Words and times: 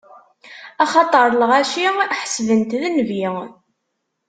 Axaṭer 0.83 1.27
lɣaci 1.41 1.85
ḥesben-t 2.21 2.71
d 2.81 2.83
nnbi. 2.89 3.25